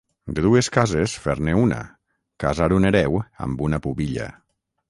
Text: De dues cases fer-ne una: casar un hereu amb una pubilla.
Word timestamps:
De 0.37 0.43
dues 0.45 0.69
cases 0.77 1.13
fer-ne 1.25 1.53
una: 1.65 1.79
casar 2.45 2.71
un 2.81 2.91
hereu 2.93 3.23
amb 3.47 3.63
una 3.69 3.83
pubilla. 3.89 4.31